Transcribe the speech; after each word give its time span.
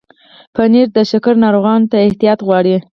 پنېر 0.55 0.87
د 0.93 0.97
شکر 1.11 1.33
ناروغانو 1.43 1.89
ته 1.91 1.97
احتیاط 2.07 2.39
غواړي. 2.47 2.75